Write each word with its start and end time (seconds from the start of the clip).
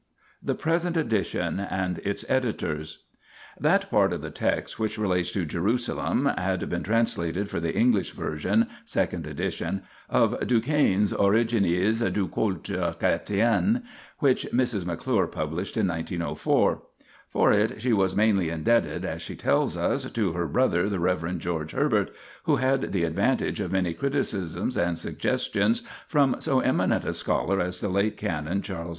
THE 0.41 0.55
PRESENT 0.55 0.97
EDITION 0.97 1.59
AND 1.59 1.99
ITS 1.99 2.23
EDITORS 2.27 3.03
That 3.59 3.87
part 3.91 4.11
of 4.11 4.21
the 4.23 4.31
text, 4.31 4.79
which 4.79 4.97
relates 4.97 5.31
to 5.33 5.45
Jerusalem, 5.45 6.25
had 6.39 6.67
been 6.69 6.81
translated 6.81 7.51
for 7.51 7.59
the 7.59 7.77
English 7.77 8.09
version 8.09 8.65
(2nd 8.87 9.27
edition) 9.27 9.83
of 10.09 10.47
Duchesne's 10.47 11.13
Origines 11.13 11.99
du 11.99 12.27
culte 12.29 12.73
Chretien, 12.97 13.83
which 14.17 14.47
Mrs. 14.51 14.85
McClure 14.85 15.27
published 15.27 15.77
in 15.77 15.87
1904. 15.89 16.81
For 17.29 17.53
it 17.53 17.79
she 17.79 17.93
was" 17.93 18.15
mainly 18.15 18.49
indebted," 18.49 19.05
as 19.05 19.21
she 19.21 19.35
tells 19.35 19.77
us, 19.77 20.09
to 20.11 20.31
her" 20.31 20.47
brother 20.47 20.89
the 20.89 20.99
Rev. 20.99 21.37
George 21.37 21.73
Herbert, 21.73 22.09
who 22.45 22.55
had 22.55 22.91
the 22.91 23.03
advantage 23.03 23.59
of 23.59 23.71
many 23.71 23.93
criticisms 23.93 24.75
and 24.77 24.97
suggestions 24.97 25.83
from 26.07 26.37
so 26.39 26.59
eminent 26.59 27.05
a 27.05 27.13
scholar 27.13 27.59
as 27.61 27.81
the 27.81 27.89
late 27.89 28.17
Canon 28.17 28.63
Chas. 28.63 28.89